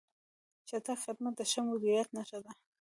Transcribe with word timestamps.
چټک 0.67 0.97
خدمت 1.05 1.33
د 1.37 1.41
ښه 1.51 1.61
مدیریت 1.69 2.09
نښه 2.15 2.39
ده. 2.45 2.51